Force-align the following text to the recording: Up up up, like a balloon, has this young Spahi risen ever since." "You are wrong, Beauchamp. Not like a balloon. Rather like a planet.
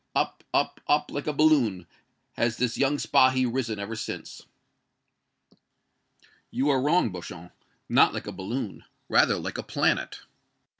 Up 0.15 0.43
up 0.51 0.81
up, 0.87 1.11
like 1.11 1.27
a 1.27 1.31
balloon, 1.31 1.85
has 2.33 2.57
this 2.57 2.75
young 2.75 2.97
Spahi 2.97 3.45
risen 3.45 3.77
ever 3.77 3.95
since." 3.95 4.41
"You 6.49 6.69
are 6.69 6.81
wrong, 6.81 7.11
Beauchamp. 7.11 7.51
Not 7.87 8.11
like 8.11 8.25
a 8.25 8.31
balloon. 8.31 8.83
Rather 9.09 9.37
like 9.37 9.59
a 9.59 9.63
planet. 9.63 10.21